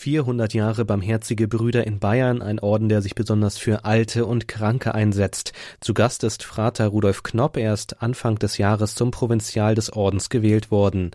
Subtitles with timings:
[0.00, 4.94] 400 Jahre Barmherzige Brüder in Bayern, ein Orden, der sich besonders für Alte und Kranke
[4.94, 5.52] einsetzt.
[5.80, 7.58] Zu Gast ist Frater Rudolf Knopp.
[7.58, 11.10] Er ist Anfang des Jahres zum Provinzial des Ordens gewählt worden.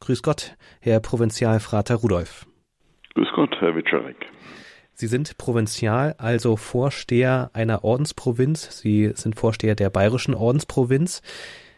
[0.00, 2.46] Grüß Gott, Herr Provinzialfrater Rudolf.
[3.14, 4.16] Grüß Gott, Herr Witscherek.
[4.92, 8.80] Sie sind Provinzial, also Vorsteher einer Ordensprovinz.
[8.80, 11.22] Sie sind Vorsteher der bayerischen Ordensprovinz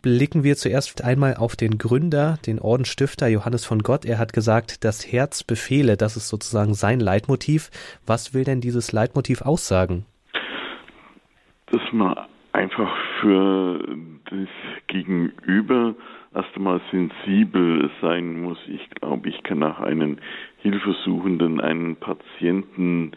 [0.02, 4.04] blicken wir zuerst einmal auf den Gründer, den Ordensstifter Johannes von Gott.
[4.04, 7.70] Er hat gesagt, das Herz befehle, das ist sozusagen sein Leitmotiv.
[8.06, 10.04] Was will denn dieses Leitmotiv aussagen?
[11.70, 12.16] Dass man
[12.52, 12.90] einfach
[13.20, 13.80] für
[14.30, 14.48] das
[14.86, 15.94] Gegenüber
[16.34, 18.58] erst einmal sensibel sein muss.
[18.68, 20.18] Ich glaube, ich kann nach einem
[20.58, 23.12] Hilfesuchenden einen Patienten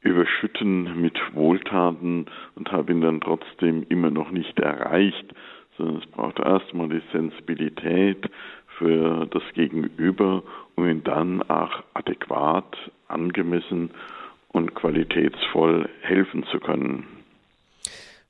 [0.00, 5.32] überschütten mit Wohltaten und habe ihn dann trotzdem immer noch nicht erreicht
[5.76, 8.28] sondern es braucht erstmal die Sensibilität
[8.78, 10.42] für das Gegenüber,
[10.76, 12.76] um ihn dann auch adäquat,
[13.08, 13.90] angemessen
[14.48, 17.06] und qualitätsvoll helfen zu können.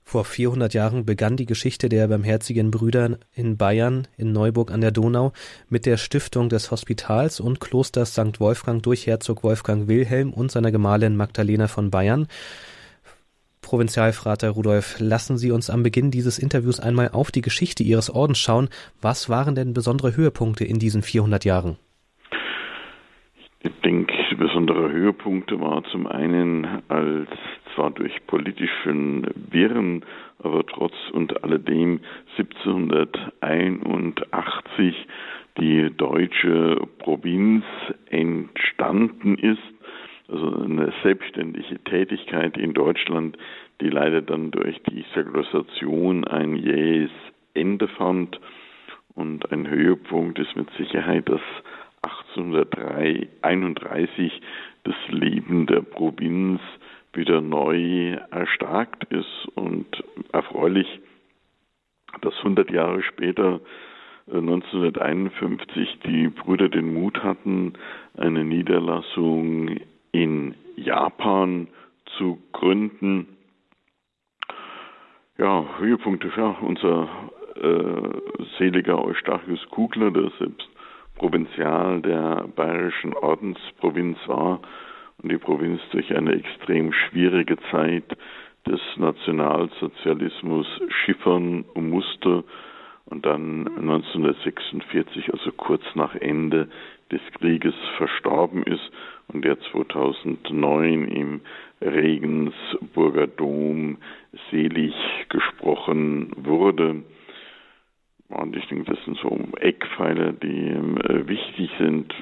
[0.05, 4.91] Vor 400 Jahren begann die Geschichte der Barmherzigen Brüder in Bayern, in Neuburg an der
[4.91, 5.33] Donau,
[5.71, 8.39] mit der Stiftung des Hospitals und Klosters St.
[8.39, 12.29] Wolfgang durch Herzog Wolfgang Wilhelm und seiner Gemahlin Magdalena von Bayern.
[13.63, 18.39] Provinzialfrater Rudolf, lassen Sie uns am Beginn dieses Interviews einmal auf die Geschichte Ihres Ordens
[18.39, 18.69] schauen.
[19.01, 21.77] Was waren denn besondere Höhepunkte in diesen 400 Jahren?
[23.61, 27.29] Ich denke, besondere Höhepunkte war zum einen, als
[27.75, 30.05] zwar durch politischen Wirren,
[30.43, 32.01] aber trotz und alledem
[32.37, 34.97] 1781
[35.59, 37.65] die deutsche Provinz
[38.07, 39.63] entstanden ist
[40.29, 43.37] also eine selbstständige Tätigkeit in Deutschland,
[43.81, 47.11] die leider dann durch die Säkularisation ein jähes
[47.55, 48.41] Ende fand.
[49.15, 51.43] Und ein Höhepunkt ist mit Sicherheit, dass
[52.03, 54.41] 1831
[54.85, 56.61] das Leben der Provinz
[57.13, 59.87] wieder neu erstarkt ist und
[60.33, 61.01] erfreulich,
[62.23, 63.61] dass 100 Jahre später
[64.33, 67.75] 1951 die Brüder den Mut hatten,
[68.17, 69.81] eine Niederlassung
[70.13, 71.69] in Japan
[72.19, 73.27] zu gründen.
[75.39, 77.09] Ja, Höhepunkte, ja, unser
[77.57, 80.69] äh, seliger Eustachius Kugler, der selbst
[81.17, 84.61] Provinzial der bayerischen Ordensprovinz war
[85.23, 88.05] und die Provinz durch eine extrem schwierige Zeit
[88.67, 92.45] des Nationalsozialismus schiffern musste
[93.07, 96.69] und dann 1946, also kurz nach Ende
[97.11, 98.91] des Krieges, verstorben ist
[99.29, 101.41] und der 2009 im
[101.81, 103.99] Regensburger Dom
[104.51, 104.95] selig
[105.29, 107.03] gesprochen wurde.
[108.29, 112.15] Und ich denke, das sind so Eckpfeiler, die äh, wichtig sind.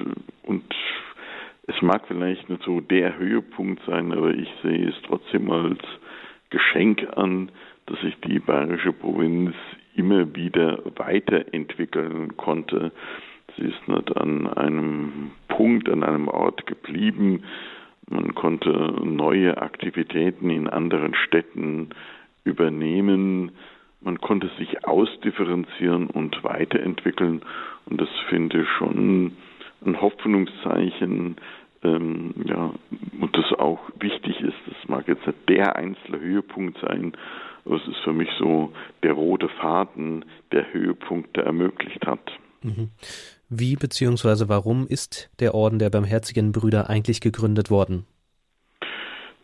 [0.43, 0.63] Und
[1.67, 5.79] es mag vielleicht nicht so der Höhepunkt sein, aber ich sehe es trotzdem als
[6.49, 7.49] Geschenk an,
[7.85, 9.55] dass sich die bayerische Provinz
[9.95, 12.91] immer wieder weiterentwickeln konnte.
[13.61, 17.43] Sie ist nicht an einem Punkt, an einem Ort geblieben.
[18.09, 18.71] Man konnte
[19.03, 21.89] neue Aktivitäten in anderen Städten
[22.43, 23.51] übernehmen.
[24.01, 27.43] Man konnte sich ausdifferenzieren und weiterentwickeln.
[27.85, 29.33] Und das finde ich schon
[29.85, 31.35] ein Hoffnungszeichen,
[31.83, 32.73] ähm, ja,
[33.19, 34.57] und das auch wichtig ist.
[34.65, 37.13] Das mag jetzt nicht der einzelne Höhepunkt sein,
[37.65, 38.73] aber es ist für mich so
[39.03, 42.31] der rote Faden, der Höhepunkte ermöglicht hat.
[42.63, 42.89] Mhm.
[43.53, 44.47] Wie bzw.
[44.47, 48.05] warum ist der Orden der Barmherzigen Brüder eigentlich gegründet worden?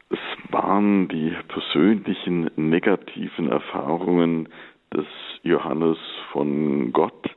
[0.09, 0.17] Es
[0.49, 4.47] waren die persönlichen negativen Erfahrungen
[4.93, 5.05] des
[5.43, 5.97] Johannes
[6.31, 7.29] von Gott,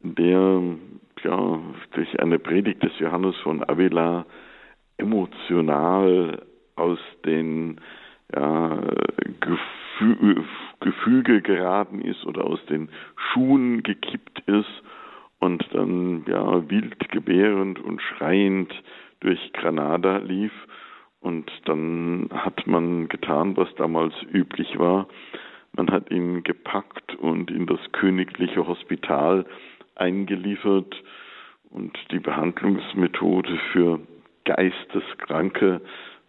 [0.00, 0.62] der
[1.22, 1.60] ja
[1.92, 4.26] durch eine Predigt des Johannes von Avila
[4.98, 6.42] emotional
[6.74, 7.80] aus den
[8.34, 8.82] ja,
[9.38, 10.42] Gefü
[10.80, 14.82] Gefüge geraten ist oder aus den Schuhen gekippt ist
[15.42, 18.72] und dann ja wild gebärend und schreiend
[19.18, 20.52] durch Granada lief
[21.20, 25.08] und dann hat man getan, was damals üblich war.
[25.72, 29.44] Man hat ihn gepackt und in das königliche Hospital
[29.96, 31.02] eingeliefert
[31.70, 33.98] und die Behandlungsmethode für
[34.44, 35.80] Geisteskranke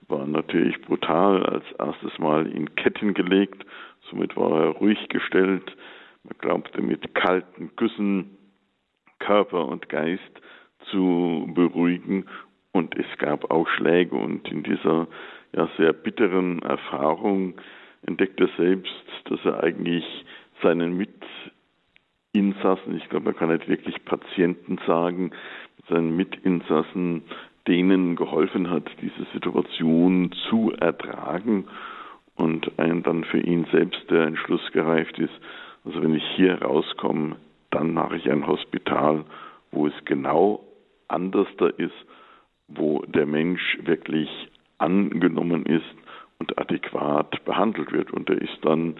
[0.07, 1.45] war natürlich brutal.
[1.45, 3.63] Als erstes Mal in Ketten gelegt,
[4.09, 5.77] somit war er ruhig gestellt.
[6.23, 8.37] Man glaubte mit kalten Küssen
[9.25, 10.21] Körper und Geist
[10.91, 12.25] zu beruhigen.
[12.71, 14.15] Und es gab auch Schläge.
[14.15, 15.07] Und in dieser
[15.55, 17.55] ja, sehr bitteren Erfahrung
[18.05, 18.91] entdeckt er selbst,
[19.25, 20.05] dass er eigentlich
[20.61, 25.31] seinen Mitinsassen, ich glaube, man kann nicht wirklich Patienten sagen,
[25.89, 27.23] seinen Mitinsassen
[27.67, 31.65] denen geholfen hat, diese Situation zu ertragen
[32.35, 35.33] und ein, dann für ihn selbst der Entschluss gereift ist,
[35.85, 37.37] also wenn ich hier rauskomme,
[37.73, 39.25] dann mache ich ein Hospital,
[39.71, 40.63] wo es genau
[41.07, 42.05] anders da ist,
[42.67, 44.29] wo der Mensch wirklich
[44.77, 45.95] angenommen ist
[46.39, 48.11] und adäquat behandelt wird.
[48.11, 48.95] Und er ist dann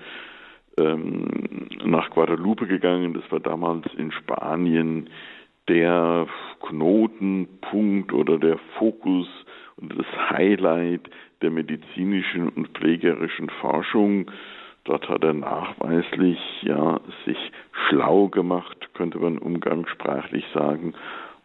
[0.78, 5.10] ähm, nach Guadalupe gegangen, das war damals in Spanien
[5.68, 6.28] der
[6.62, 9.28] Knotenpunkt oder der Fokus
[9.78, 11.10] und das Highlight
[11.42, 14.30] der medizinischen und pflegerischen Forschung.
[14.86, 17.38] Dort hat er nachweislich ja sich
[17.88, 20.94] schlau gemacht, könnte man umgangssprachlich sagen,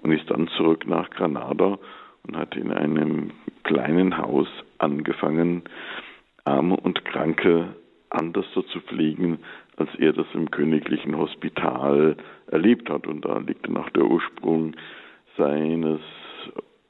[0.03, 1.79] und ist dann zurück nach Granada
[2.27, 3.31] und hat in einem
[3.65, 4.49] kleinen Haus
[4.79, 5.63] angefangen,
[6.45, 7.75] Arme und Kranke
[8.11, 9.39] anders zu pflegen,
[9.77, 12.17] als er das im königlichen Hospital
[12.51, 13.07] erlebt hat.
[13.07, 14.75] Und da liegt nach der Ursprung
[15.37, 16.01] seines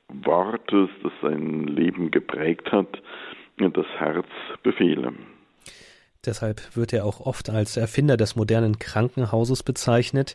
[0.09, 3.03] Wortes, das sein Leben geprägt hat,
[3.59, 4.29] das Herz
[4.62, 5.12] befehle.
[6.26, 10.35] Deshalb wird er auch oft als Erfinder des modernen Krankenhauses bezeichnet.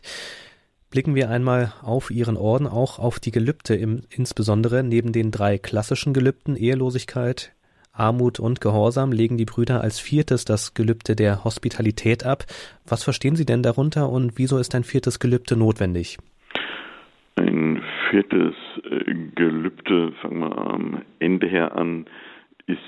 [0.90, 5.58] Blicken wir einmal auf Ihren Orden, auch auf die Gelübde, im, insbesondere neben den drei
[5.58, 7.52] klassischen Gelübden Ehelosigkeit,
[7.96, 12.44] Armut und Gehorsam legen die Brüder als viertes das Gelübde der Hospitalität ab.
[12.86, 16.18] Was verstehen Sie denn darunter und wieso ist ein viertes Gelübde notwendig?
[17.36, 18.54] Ein viertes
[18.90, 22.06] äh, Gelübde, fangen wir am Ende her an,
[22.66, 22.78] ist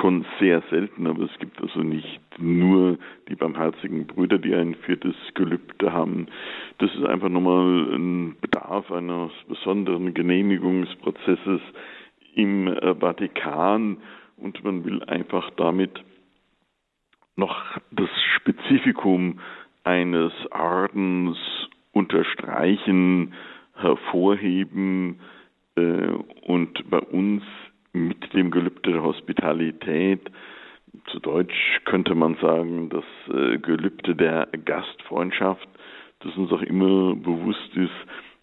[0.00, 2.98] schon sehr selten, aber es gibt also nicht nur
[3.28, 6.26] die barmherzigen Brüder, die ein viertes Gelübde haben.
[6.78, 11.60] Das ist einfach nochmal ein Bedarf eines besonderen Genehmigungsprozesses
[12.34, 13.98] im äh, Vatikan
[14.36, 16.02] und man will einfach damit
[17.36, 17.56] noch
[17.90, 19.40] das Spezifikum
[19.84, 21.38] eines Ordens
[21.92, 23.34] unterstreichen,
[23.74, 25.20] hervorheben
[25.76, 26.08] äh,
[26.46, 27.42] und bei uns
[27.94, 30.20] mit dem Gelübde der Hospitalität,
[31.06, 33.04] zu Deutsch könnte man sagen, das
[33.34, 35.66] äh, Gelübde der Gastfreundschaft,
[36.20, 37.90] das uns auch immer bewusst ist,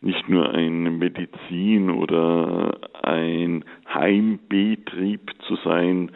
[0.01, 3.63] nicht nur ein Medizin oder ein
[3.93, 6.11] Heimbetrieb zu sein,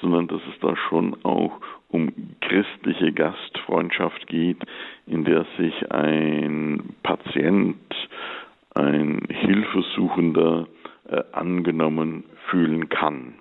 [0.00, 4.58] sondern dass es da schon auch um christliche Gastfreundschaft geht,
[5.06, 7.76] in der sich ein Patient,
[8.74, 10.66] ein Hilfesuchender
[11.08, 13.34] äh, angenommen fühlen kann.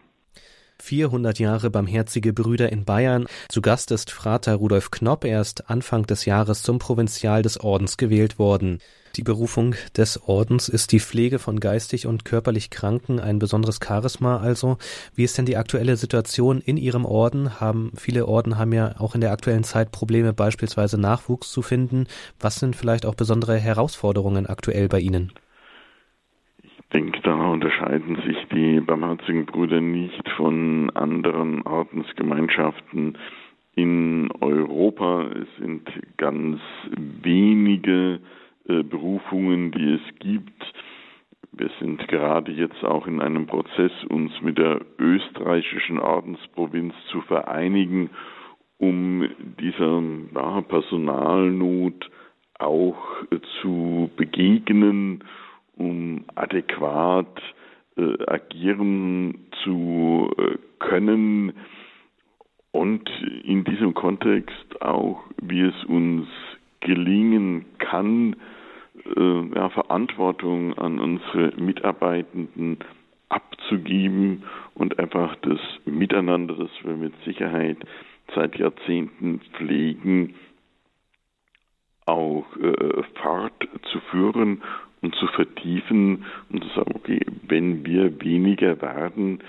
[0.79, 3.25] 400 Jahre Barmherzige Brüder in Bayern.
[3.49, 5.25] Zu Gast ist Frater Rudolf Knopp.
[5.25, 8.79] Er ist Anfang des Jahres zum Provinzial des Ordens gewählt worden.
[9.15, 14.37] Die Berufung des Ordens ist die Pflege von geistig und körperlich Kranken, ein besonderes Charisma
[14.37, 14.77] also.
[15.15, 17.59] Wie ist denn die aktuelle Situation in Ihrem Orden?
[17.59, 22.05] Haben viele Orden haben ja auch in der aktuellen Zeit Probleme, beispielsweise Nachwuchs zu finden.
[22.39, 25.31] Was sind vielleicht auch besondere Herausforderungen aktuell bei Ihnen?
[26.93, 33.17] Denke, da unterscheiden sich die barmherzigen Brüder nicht von anderen Ordensgemeinschaften
[33.75, 35.27] in Europa.
[35.31, 36.59] Es sind ganz
[36.95, 38.19] wenige
[38.67, 40.73] äh, Berufungen, die es gibt.
[41.51, 48.09] Wir sind gerade jetzt auch in einem Prozess, uns mit der österreichischen Ordensprovinz zu vereinigen,
[48.77, 49.27] um
[49.59, 50.01] dieser
[50.35, 52.09] ja, Personalnot
[52.59, 52.97] auch
[53.31, 55.23] äh, zu begegnen
[55.77, 57.41] um adäquat
[57.97, 61.53] äh, agieren zu äh, können
[62.71, 63.09] und
[63.43, 66.27] in diesem Kontext auch, wie es uns
[66.81, 68.35] gelingen kann,
[69.15, 72.77] äh, ja, Verantwortung an unsere Mitarbeitenden
[73.29, 74.43] abzugeben
[74.75, 77.77] und einfach das Miteinander, das wir mit Sicherheit
[78.35, 80.35] seit Jahrzehnten pflegen,
[82.05, 84.61] auch äh, fortzuführen
[85.01, 89.39] und zu vertiefen und zu sagen, okay, wenn wir weniger werden,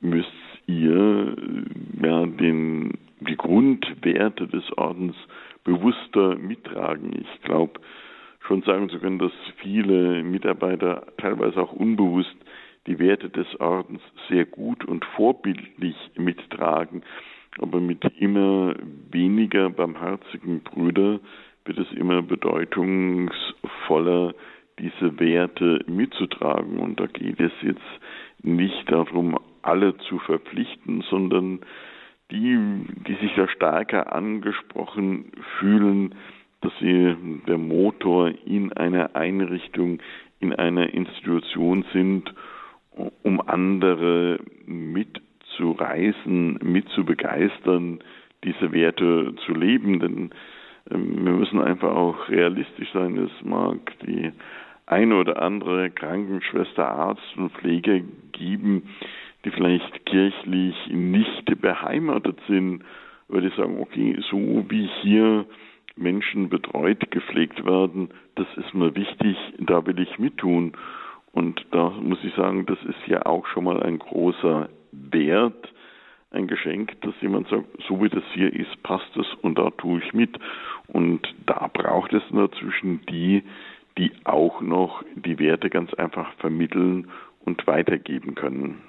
[0.00, 0.30] müsst
[0.66, 5.16] ihr äh, ja den, die Grundwerte des Ordens
[5.64, 7.12] bewusster mittragen.
[7.20, 7.80] Ich glaube,
[8.40, 12.36] schon sagen zu können, dass viele Mitarbeiter teilweise auch unbewusst
[12.86, 17.02] die Werte des Ordens sehr gut und vorbildlich mittragen.
[17.58, 18.74] Aber mit immer
[19.10, 21.20] weniger barmherzigen Brüder
[21.64, 24.34] wird es immer bedeutungsvoller,
[24.78, 26.78] diese Werte mitzutragen.
[26.78, 27.80] Und da geht es jetzt
[28.42, 31.60] nicht darum, alle zu verpflichten, sondern
[32.30, 32.58] die,
[33.06, 36.14] die sich da stärker angesprochen fühlen,
[36.62, 37.14] dass sie
[37.46, 39.98] der Motor in einer Einrichtung,
[40.40, 42.32] in einer Institution sind,
[43.22, 47.98] um andere mitzureißen, mitzubegeistern,
[48.44, 50.00] diese Werte zu leben.
[50.00, 50.30] Denn
[50.90, 53.18] ähm, wir müssen einfach auch realistisch sein.
[53.18, 54.32] Es mag die
[54.92, 58.00] eine oder andere Krankenschwester, Arzt und Pfleger
[58.32, 58.90] geben,
[59.44, 62.84] die vielleicht kirchlich nicht beheimatet sind,
[63.28, 65.46] würde ich sagen, okay, so wie hier
[65.96, 70.72] Menschen betreut, gepflegt werden, das ist mir wichtig, da will ich mittun.
[71.32, 75.72] Und da muss ich sagen, das ist ja auch schon mal ein großer Wert,
[76.30, 80.00] ein Geschenk, dass jemand sagt, so wie das hier ist, passt es und da tue
[80.00, 80.38] ich mit.
[80.88, 83.42] Und da braucht es dazwischen die,
[83.98, 87.08] die auch noch die Werte ganz einfach vermitteln
[87.44, 88.82] und weitergeben können.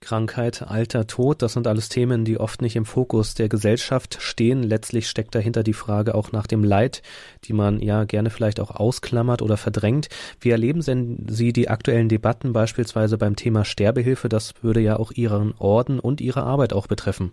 [0.00, 4.62] Krankheit, Alter, Tod, das sind alles Themen, die oft nicht im Fokus der Gesellschaft stehen.
[4.62, 7.02] Letztlich steckt dahinter die Frage auch nach dem Leid,
[7.44, 10.08] die man ja gerne vielleicht auch ausklammert oder verdrängt.
[10.40, 14.28] Wie erleben denn Sie die aktuellen Debatten beispielsweise beim Thema Sterbehilfe?
[14.28, 17.32] Das würde ja auch Ihren Orden und Ihre Arbeit auch betreffen.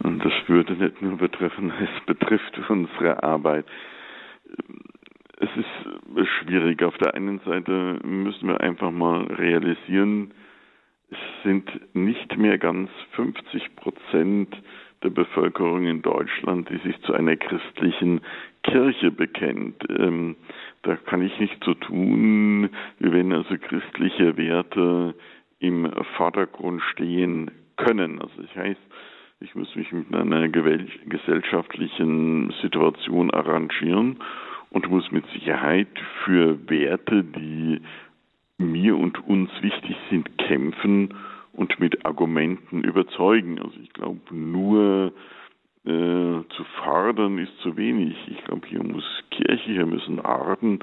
[0.00, 3.66] Das würde nicht nur betreffen, es betrifft unsere Arbeit.
[5.56, 6.82] Ist schwierig.
[6.82, 10.32] Auf der einen Seite müssen wir einfach mal realisieren,
[11.10, 14.56] es sind nicht mehr ganz 50 Prozent
[15.02, 18.22] der Bevölkerung in Deutschland, die sich zu einer christlichen
[18.64, 19.84] Kirche bekennt.
[19.90, 20.36] Ähm,
[20.82, 25.14] da kann ich nicht so tun, wie wenn also christliche Werte
[25.60, 28.20] im Vordergrund stehen können.
[28.20, 28.80] Also das heißt,
[29.40, 34.18] ich muss mich mit einer gesellschaftlichen Situation arrangieren
[34.74, 35.88] und muss mit Sicherheit
[36.24, 37.80] für Werte, die
[38.58, 41.14] mir und uns wichtig sind, kämpfen
[41.52, 43.60] und mit Argumenten überzeugen.
[43.60, 45.12] Also ich glaube, nur
[45.84, 48.16] äh, zu fordern ist zu wenig.
[48.26, 50.80] Ich glaube, hier muss Kirche, hier müssen Arten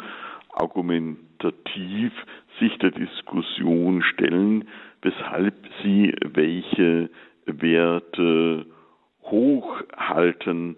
[0.53, 2.13] argumentativ
[2.61, 4.69] sich der Diskussion stellen,
[5.01, 7.09] weshalb sie welche
[7.45, 8.65] Werte
[9.23, 10.77] hochhalten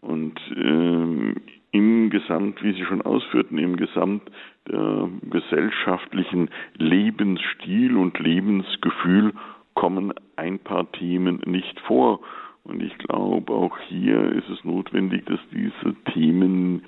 [0.00, 1.36] und ähm,
[1.72, 4.30] im Gesamt, wie Sie schon ausführten, im Gesamt
[4.68, 9.32] der gesellschaftlichen Lebensstil und Lebensgefühl
[9.74, 12.20] kommen ein paar Themen nicht vor.
[12.64, 16.82] Und ich glaube, auch hier ist es notwendig, dass diese Themen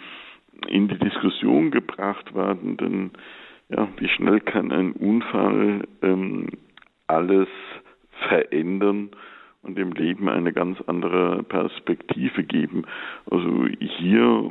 [0.68, 3.10] in die Diskussion gebracht werden, denn
[3.68, 6.48] ja, wie schnell kann ein Unfall ähm,
[7.06, 7.48] alles
[8.28, 9.10] verändern
[9.74, 12.84] dem Leben eine ganz andere Perspektive geben.
[13.30, 14.50] Also hier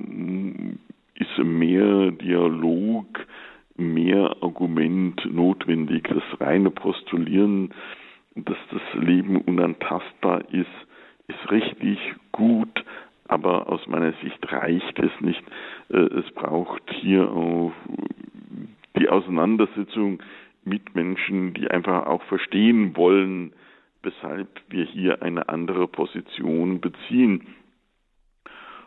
[1.15, 3.05] ist mehr Dialog,
[3.77, 6.07] mehr Argument notwendig.
[6.09, 7.73] Das reine Postulieren,
[8.35, 10.67] dass das Leben unantastbar ist,
[11.27, 11.97] ist richtig
[12.31, 12.83] gut,
[13.27, 15.43] aber aus meiner Sicht reicht es nicht.
[15.89, 17.71] Äh, es braucht hier auch
[18.97, 20.21] die Auseinandersetzung
[20.65, 23.53] mit Menschen, die einfach auch verstehen wollen,
[24.03, 27.47] weshalb wir hier eine andere Position beziehen.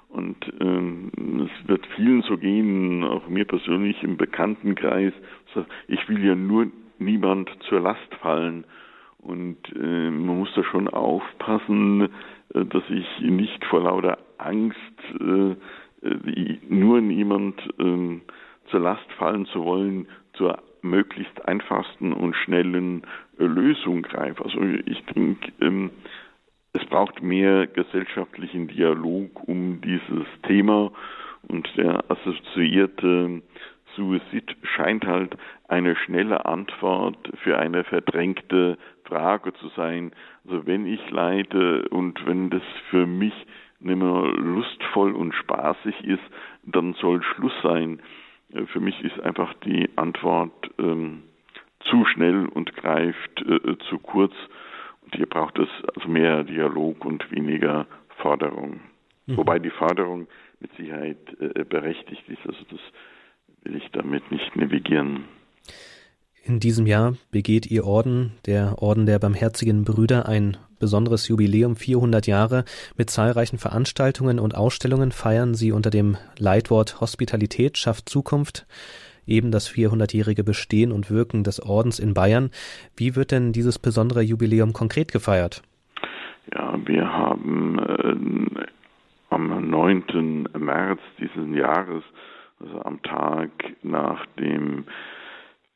[0.09, 1.11] Und ähm,
[1.45, 5.13] es wird vielen so gehen, auch mir persönlich im Bekanntenkreis.
[5.89, 6.69] Ich will ja nur
[6.99, 8.65] niemand zur Last fallen.
[9.19, 12.09] Und äh, man muss da schon aufpassen,
[12.55, 14.79] äh, dass ich nicht vor lauter Angst
[15.19, 15.53] äh,
[16.07, 18.21] äh nur niemand ähm,
[18.71, 23.03] zur Last fallen zu wollen, zur möglichst einfachsten und schnellen
[23.39, 24.45] Lösung greife.
[24.45, 25.91] Also ich denke, ähm,
[26.73, 30.91] es braucht mehr gesellschaftlichen Dialog um dieses Thema
[31.49, 33.43] und der assoziierte
[33.95, 35.37] Suizid scheint halt
[35.69, 40.13] eine schnelle Antwort für eine verdrängte Frage zu sein.
[40.45, 43.35] Also wenn ich leide und wenn das für mich
[43.81, 46.23] nicht mehr lustvoll und spaßig ist,
[46.65, 48.01] dann soll Schluss sein.
[48.53, 51.23] Äh, für mich ist einfach die Antwort ähm,
[51.91, 54.33] zu schnell und greift äh, zu kurz.
[55.03, 57.87] Und hier braucht es also mehr Dialog und weniger
[58.17, 58.81] Forderung.
[59.27, 59.37] Mhm.
[59.37, 60.27] Wobei die Forderung
[60.61, 62.47] mit Sicherheit äh, berechtigt ist.
[62.47, 62.81] Also das
[63.63, 65.25] will ich damit nicht navigieren.
[66.47, 72.27] In diesem Jahr begeht Ihr Orden, der Orden der Barmherzigen Brüder, ein besonderes Jubiläum 400
[72.27, 72.67] Jahre.
[72.99, 78.67] Mit zahlreichen Veranstaltungen und Ausstellungen feiern Sie unter dem Leitwort Hospitalität schafft Zukunft
[79.27, 82.51] eben das 400-jährige Bestehen und Wirken des Ordens in Bayern.
[82.97, 85.63] Wie wird denn dieses besondere Jubiläum konkret gefeiert?
[86.53, 88.67] Ja, wir haben äh,
[89.31, 90.49] am 9.
[90.59, 92.05] März dieses Jahres,
[92.61, 93.51] also am Tag
[93.83, 94.85] nach dem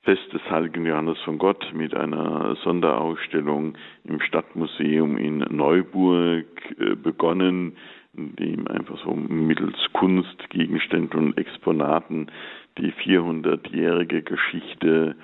[0.02, 6.46] Fest des heiligen Johannes von Gott mit einer Sonderausstellung im Stadtmuseum in Neuburg
[6.78, 7.76] äh, begonnen,
[8.16, 12.30] in dem einfach so mittels Kunstgegenständen und Exponaten
[12.78, 15.16] die 400-jährige Geschichte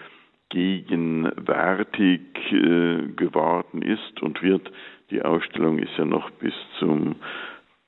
[0.51, 2.21] gegenwärtig
[2.53, 4.71] äh, geworden ist und wird.
[5.11, 7.17] Die Ausstellung ist ja noch bis zum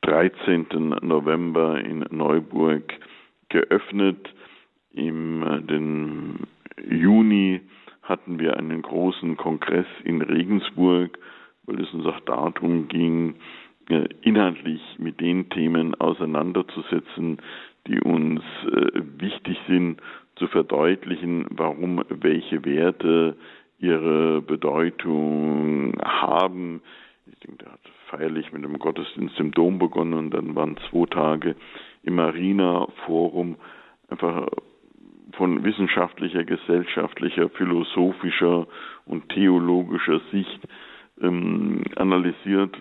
[0.02, 0.66] 13.
[1.02, 2.92] November in Neuburg
[3.48, 4.32] geöffnet
[4.92, 7.60] Im äh, Juni
[8.02, 11.18] hatten wir einen großen Kongress in Regensburg,
[11.64, 13.34] weil es uns auch darum ging,
[13.88, 17.38] äh, inhaltlich mit den Themen auseinanderzusetzen,
[17.86, 20.00] die uns äh, wichtig sind,
[20.36, 23.36] zu verdeutlichen, warum welche Werte
[23.78, 26.82] ihre Bedeutung haben.
[27.26, 31.06] Ich denke, der hat feierlich mit dem Gottesdienst im Dom begonnen und dann waren zwei
[31.06, 31.56] Tage
[32.02, 33.56] im Marina Forum
[34.08, 34.46] einfach
[35.32, 38.66] von wissenschaftlicher, gesellschaftlicher, philosophischer
[39.06, 40.60] und theologischer Sicht
[41.20, 42.76] ähm, analysiert,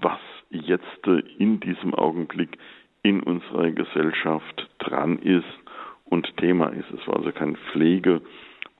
[0.00, 0.18] was
[0.50, 1.06] jetzt
[1.38, 2.58] in diesem Augenblick
[3.06, 5.44] in unserer Gesellschaft dran ist
[6.06, 6.90] und Thema ist.
[6.90, 8.20] Es war also kein Pflege-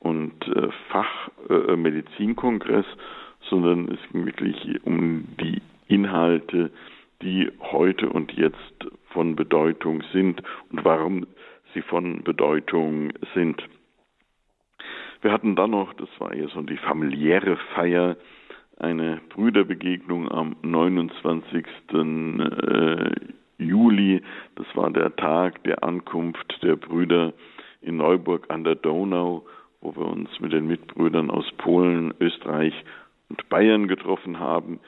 [0.01, 6.73] und äh, Fachmedizinkongress, äh, sondern es ging wirklich um die Inhalte,
[7.23, 10.43] die heute und jetzt von Bedeutung sind
[10.73, 11.29] und warum
[11.73, 13.63] sie von Bedeutung sind.
[15.23, 18.17] Wir hatten dann noch, das war eher so die familiäre Feier,
[18.77, 21.65] eine Brüderbegegnung am 29.
[23.59, 24.23] Juli.
[24.57, 27.33] Das war der Tag der Ankunft der Brüder
[27.81, 29.47] in Neuburg an der Donau,
[29.81, 32.75] wo wir uns mit den Mitbrüdern aus Polen, Österreich
[33.29, 34.81] und Bayern getroffen haben.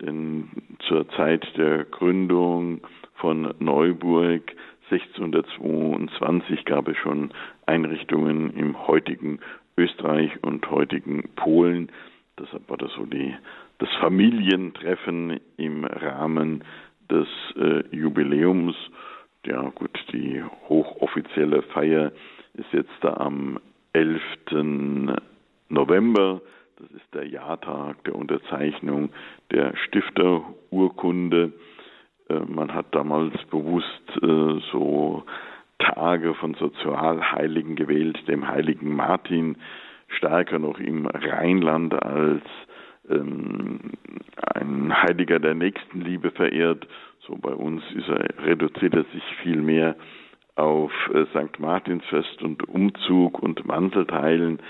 [0.00, 0.48] Denn
[0.88, 2.80] zur Zeit der Gründung
[3.14, 4.54] von Neuburg
[4.90, 7.30] 1622 gab es schon
[7.66, 9.38] Einrichtungen im heutigen
[9.76, 11.92] Österreich und heutigen Polen.
[12.38, 13.34] Deshalb war das so die,
[13.78, 16.64] das Familientreffen im Rahmen
[17.10, 18.76] des äh, Jubiläums.
[19.44, 22.12] Ja gut, die hochoffizielle Feier
[22.54, 23.58] ist jetzt da am
[23.92, 24.20] 11.
[25.68, 26.40] November.
[26.78, 29.10] Das ist der Jahrtag der Unterzeichnung
[29.50, 31.52] der Stifterurkunde.
[32.28, 33.86] Äh, man hat damals bewusst
[34.22, 35.24] äh, so
[35.78, 39.56] Tage von Sozialheiligen gewählt, dem heiligen Martin,
[40.08, 42.42] stärker noch im Rheinland als
[43.10, 43.80] ähm,
[44.54, 46.86] ein Heiliger der Nächstenliebe verehrt.
[47.26, 49.96] So bei uns er, reduziert er sich viel mehr
[50.56, 51.58] auf äh, St.
[51.58, 54.60] Martinsfest und Umzug und Mantelteilen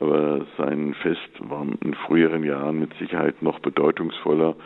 [0.00, 4.56] aber sein Fest war in früheren Jahren mit Sicherheit noch bedeutungsvoller,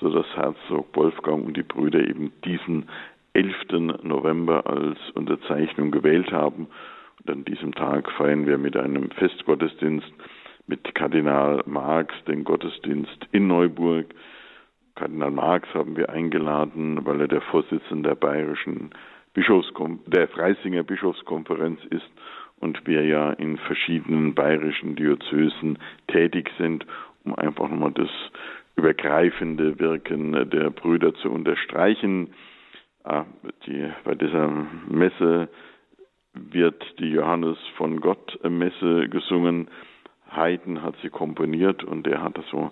[0.00, 2.88] so dass Herzog Wolfgang und die Brüder eben diesen
[3.34, 3.54] 11.
[4.02, 6.68] November als Unterzeichnung gewählt haben.
[7.20, 10.10] Und an diesem Tag feiern wir mit einem Festgottesdienst
[10.68, 14.06] mit Kardinal Marx den Gottesdienst in Neuburg.
[14.94, 18.90] Kardinal Marx haben wir eingeladen, weil er der Vorsitzende der bayerischen
[19.32, 22.08] Bischofskom der Freisinger Bischofskonferenz ist
[22.60, 25.78] und wir ja in verschiedenen bayerischen Diözesen
[26.08, 26.86] tätig sind,
[27.24, 28.10] um einfach nochmal das
[28.76, 32.30] übergreifende Wirken der Brüder zu unterstreichen.
[33.04, 33.24] Ah,
[33.66, 34.48] die, bei dieser
[34.88, 35.48] Messe
[36.34, 39.68] wird die Johannes von Gott Messe gesungen.
[40.30, 42.70] Haydn hat sie komponiert und er hatte so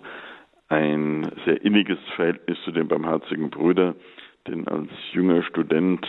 [0.69, 3.95] ein sehr inniges Verhältnis zu den barmherzigen Brüdern,
[4.47, 6.05] denn als junger Student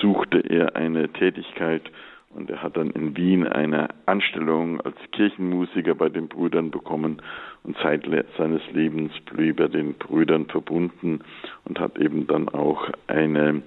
[0.00, 1.90] suchte er eine Tätigkeit
[2.30, 7.20] und er hat dann in Wien eine Anstellung als Kirchenmusiker bei den Brüdern bekommen
[7.64, 8.06] und Zeit
[8.38, 11.20] seines Lebens blieb er den Brüdern verbunden
[11.64, 13.62] und hat eben dann auch eine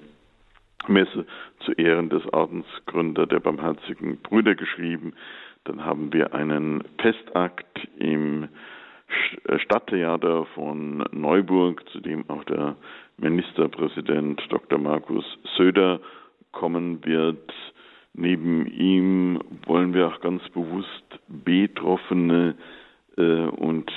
[0.87, 1.25] Messe
[1.59, 5.13] zu Ehren des Ordensgründer der Barmherzigen Brüder geschrieben.
[5.65, 8.49] Dann haben wir einen Festakt im
[9.47, 12.75] äh, Stadttheater von Neuburg, zu dem auch der
[13.17, 14.79] Ministerpräsident Dr.
[14.79, 15.99] Markus Söder
[16.51, 17.53] kommen wird.
[18.13, 22.55] Neben ihm wollen wir auch ganz bewusst Betroffene
[23.17, 23.91] äh, und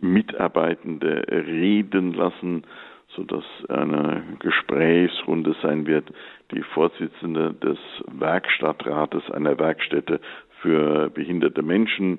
[0.00, 2.64] Mitarbeitende reden lassen,
[3.08, 6.12] sodass eine Gesprächsrunde sein wird.
[6.52, 10.20] Die Vorsitzende des Werkstattrates einer Werkstätte
[10.60, 12.18] für behinderte Menschen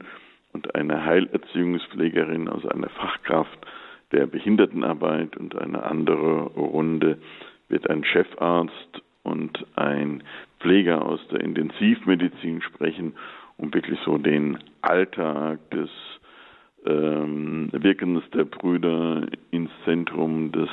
[0.53, 3.59] und eine Heilerziehungspflegerin, also eine Fachkraft
[4.11, 7.19] der Behindertenarbeit und eine andere Runde
[7.67, 10.23] wird ein Chefarzt und ein
[10.59, 13.13] Pfleger aus der Intensivmedizin sprechen,
[13.57, 15.89] um wirklich so den Alltag des
[16.85, 20.69] ähm, Wirkens der Brüder ins Zentrum des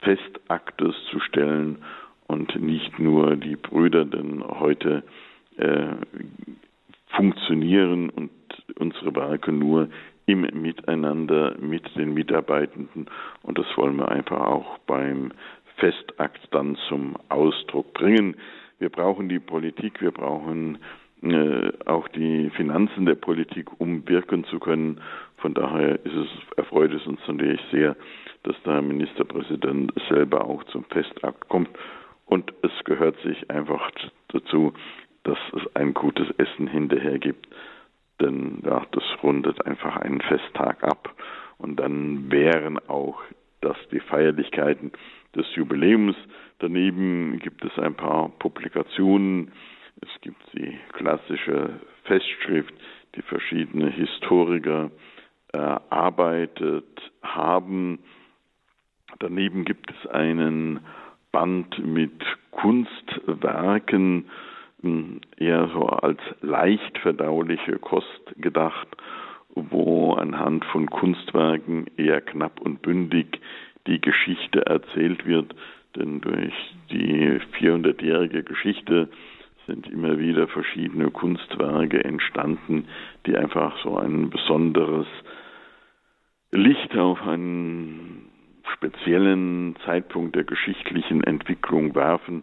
[0.00, 1.78] Festaktes zu stellen
[2.26, 5.04] und nicht nur die Brüder, denn heute
[5.56, 5.86] äh,
[7.16, 8.30] funktionieren und
[8.78, 9.88] unsere Werke nur
[10.26, 13.06] im Miteinander mit den Mitarbeitenden
[13.42, 15.32] und das wollen wir einfach auch beim
[15.76, 18.36] Festakt dann zum Ausdruck bringen.
[18.78, 20.78] Wir brauchen die Politik, wir brauchen
[21.22, 25.00] äh, auch die Finanzen der Politik, um wirken zu können.
[25.38, 27.96] Von daher ist es, erfreut es uns natürlich sehr,
[28.44, 31.70] dass der Ministerpräsident selber auch zum Festakt kommt.
[32.26, 33.90] Und es gehört sich einfach
[34.28, 34.72] dazu,
[35.24, 37.48] dass es ein gutes Essen hinterher gibt.
[38.20, 41.14] Denn ja, das rundet einfach einen Festtag ab.
[41.58, 43.20] Und dann wären auch
[43.60, 44.92] das die Feierlichkeiten
[45.34, 46.16] des Jubiläums.
[46.58, 49.52] Daneben gibt es ein paar Publikationen.
[50.00, 52.74] Es gibt die klassische Festschrift,
[53.14, 54.90] die verschiedene Historiker
[55.52, 58.00] erarbeitet haben.
[59.20, 60.80] Daneben gibt es einen
[61.32, 64.26] Band mit Kunstwerken,
[64.84, 68.86] hm, eher so als leicht verdauliche Kost gedacht,
[69.54, 73.40] wo anhand von Kunstwerken eher knapp und bündig
[73.86, 75.54] die Geschichte erzählt wird,
[75.96, 76.52] denn durch
[76.90, 79.08] die 400-jährige Geschichte
[79.66, 82.86] sind immer wieder verschiedene Kunstwerke entstanden,
[83.26, 85.06] die einfach so ein besonderes
[86.52, 88.28] Licht auf einen
[88.74, 92.42] speziellen Zeitpunkt der geschichtlichen Entwicklung werfen.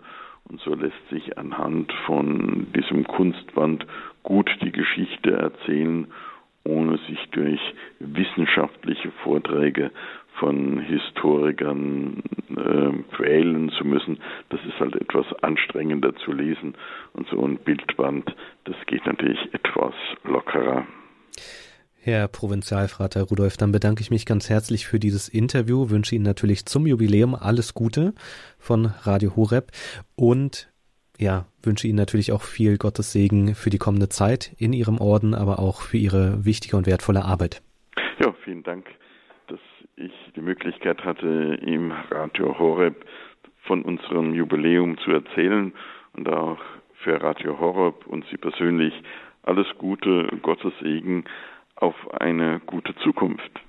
[0.50, 3.86] Und so lässt sich anhand von diesem Kunstband
[4.24, 6.08] gut die Geschichte erzählen,
[6.64, 7.60] ohne sich durch
[8.00, 9.92] wissenschaftliche Vorträge
[10.40, 14.20] von Historikern äh, quälen zu müssen.
[14.50, 16.76] Das ist halt etwas anstrengender zu lesen.
[17.14, 20.86] Und so ein Bildband, das geht natürlich etwas lockerer.
[22.04, 26.66] Herr Provinzialfrater Rudolf, dann bedanke ich mich ganz herzlich für dieses Interview, wünsche Ihnen natürlich
[26.66, 28.16] zum Jubiläum alles Gute
[28.58, 29.72] von Radio Horeb
[30.16, 30.72] und
[31.20, 35.36] ja, wünsche Ihnen natürlich auch viel Gottes Segen für die kommende Zeit in Ihrem Orden,
[35.36, 37.62] aber auch für Ihre wichtige und wertvolle Arbeit.
[38.20, 38.88] Ja, vielen Dank,
[39.46, 39.60] dass
[39.96, 43.06] ich die Möglichkeit hatte, im Radio Horeb
[43.68, 45.72] von unserem Jubiläum zu erzählen
[46.14, 46.58] und auch
[47.04, 48.94] für Radio Horeb und Sie persönlich
[49.44, 51.26] alles Gute, Gottes Segen
[51.82, 53.62] auf eine gute Zukunft.